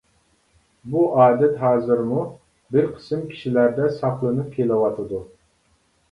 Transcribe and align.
بۇ 0.93 1.01
ئادەت 1.23 1.59
ھازىرمۇ 1.63 2.23
بىر 2.75 2.87
قىسىم 2.95 3.21
كىشىلەردە 3.33 3.91
ساقلىنىپ 3.97 4.49
كېلىۋاتىدۇ. 4.57 5.21